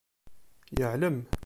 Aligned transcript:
Yeεlem. 0.79 1.17